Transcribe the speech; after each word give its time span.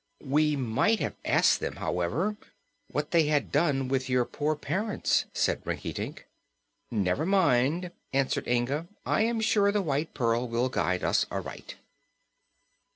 "We 0.25 0.55
might 0.55 0.99
have 0.99 1.13
asked 1.23 1.59
them, 1.59 1.75
however, 1.75 2.35
what 2.89 3.11
they 3.11 3.27
had 3.27 3.51
done 3.51 3.87
with 3.87 4.09
your 4.09 4.25
poor 4.25 4.55
parents," 4.55 5.25
said 5.31 5.61
Rinkitink. 5.63 6.25
"Never 6.89 7.23
mind," 7.23 7.91
answered 8.11 8.47
Inga. 8.47 8.87
"I 9.05 9.21
am 9.21 9.39
sure 9.39 9.71
the 9.71 9.83
White 9.83 10.15
Pearl 10.15 10.47
will 10.47 10.69
guide 10.69 11.03
us 11.03 11.27
aright." 11.31 11.75